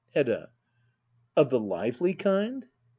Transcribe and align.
Hedda. 0.15 0.49
Of 1.37 1.51
the 1.51 1.59
lively 1.59 2.15
kind 2.15 2.67